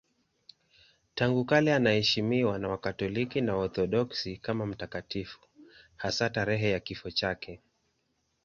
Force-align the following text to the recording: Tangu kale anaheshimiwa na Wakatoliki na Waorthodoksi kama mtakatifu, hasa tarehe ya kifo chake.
Tangu 1.15 1.45
kale 1.45 1.73
anaheshimiwa 1.73 2.59
na 2.59 2.67
Wakatoliki 2.67 3.41
na 3.41 3.55
Waorthodoksi 3.55 4.37
kama 4.37 4.65
mtakatifu, 4.65 5.39
hasa 5.95 6.29
tarehe 6.29 6.71
ya 6.71 6.79
kifo 6.79 7.11
chake. 7.11 7.61